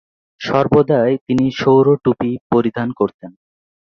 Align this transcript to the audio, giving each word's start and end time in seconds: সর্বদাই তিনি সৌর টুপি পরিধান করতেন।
সর্বদাই 0.41 1.11
তিনি 1.27 1.45
সৌর 1.59 1.85
টুপি 2.03 2.31
পরিধান 2.51 2.89
করতেন। 2.99 3.31